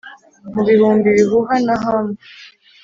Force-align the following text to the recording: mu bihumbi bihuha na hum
mu 0.53 0.61
bihumbi 0.67 1.07
bihuha 1.17 1.55
na 1.65 1.75
hum 1.81 2.07